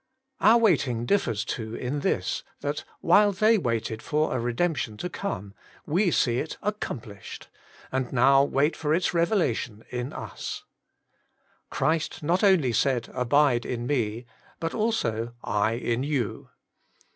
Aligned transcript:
Our 0.39 0.57
waiting 0.57 1.05
differs 1.05 1.45
too 1.45 1.75
in 1.75 1.99
this, 1.99 2.41
that 2.61 2.83
while 3.01 3.31
they 3.31 3.59
waited 3.59 4.01
for 4.01 4.35
a 4.35 4.39
redemption 4.39 4.97
to 4.97 5.11
come, 5.11 5.53
we 5.85 6.09
see 6.09 6.39
it 6.39 6.57
accomplished, 6.63 7.49
and 7.91 8.11
now 8.11 8.43
wait 8.43 8.75
for 8.75 8.95
its 8.95 9.13
revelation 9.13 9.83
in 9.91 10.09
ti8. 10.09 10.63
Christ 11.69 12.23
not 12.23 12.43
only 12.43 12.73
said. 12.73 13.11
Abide 13.13 13.63
in 13.63 13.85
Me, 13.85 14.25
but 14.59 14.73
also 14.73 15.35
/ 15.47 15.47
in 15.47 16.01
you. 16.01 16.49